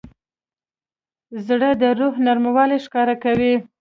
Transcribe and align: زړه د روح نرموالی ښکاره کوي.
زړه 1.47 1.69
د 1.81 1.83
روح 1.99 2.15
نرموالی 2.25 2.79
ښکاره 2.85 3.15
کوي. 3.23 3.53